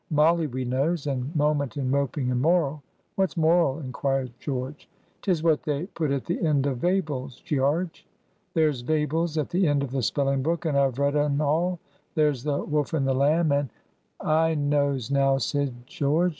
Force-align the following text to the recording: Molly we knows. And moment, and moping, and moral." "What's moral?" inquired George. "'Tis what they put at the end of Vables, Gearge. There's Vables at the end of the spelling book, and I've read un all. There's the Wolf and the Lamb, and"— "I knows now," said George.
Molly 0.09 0.47
we 0.47 0.65
knows. 0.65 1.05
And 1.05 1.29
moment, 1.35 1.77
and 1.77 1.91
moping, 1.91 2.31
and 2.31 2.41
moral." 2.41 2.81
"What's 3.17 3.37
moral?" 3.37 3.77
inquired 3.77 4.31
George. 4.39 4.89
"'Tis 5.21 5.43
what 5.43 5.61
they 5.61 5.85
put 5.93 6.09
at 6.09 6.25
the 6.25 6.43
end 6.43 6.65
of 6.65 6.79
Vables, 6.79 7.43
Gearge. 7.45 8.07
There's 8.55 8.81
Vables 8.81 9.37
at 9.37 9.51
the 9.51 9.67
end 9.67 9.83
of 9.83 9.91
the 9.91 10.01
spelling 10.01 10.41
book, 10.41 10.65
and 10.65 10.75
I've 10.75 10.97
read 10.97 11.15
un 11.15 11.39
all. 11.39 11.77
There's 12.15 12.41
the 12.43 12.63
Wolf 12.65 12.95
and 12.95 13.05
the 13.07 13.13
Lamb, 13.13 13.51
and"— 13.51 13.69
"I 14.19 14.55
knows 14.55 15.11
now," 15.11 15.37
said 15.37 15.85
George. 15.85 16.29